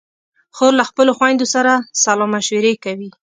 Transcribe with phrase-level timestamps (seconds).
[0.55, 3.09] خور له خپلو خویندو سره سلا مشورې کوي.